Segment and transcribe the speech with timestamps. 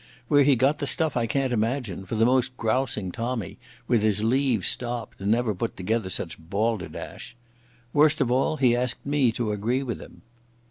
[0.29, 4.23] Where he got the stuff I can't imagine, for the most grousing Tommy, with his
[4.23, 7.35] leave stopped, never put together such balderdash.
[7.93, 10.23] Worst of all he asked me to agree with him.